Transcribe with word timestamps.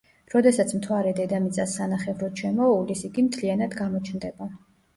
როდესაც 0.33 0.71
მთვარე 0.77 1.11
დედამიწას 1.19 1.75
სანახევროდ 1.81 2.43
შემოუვლის, 2.45 3.07
იგი 3.13 3.27
მთლიანად 3.29 3.79
გამოჩნდება. 3.85 4.53